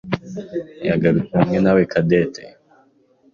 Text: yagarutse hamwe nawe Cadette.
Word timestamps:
yagarutse 0.87 1.33
hamwe 1.39 1.57
nawe 1.61 1.81
Cadette. 1.91 2.41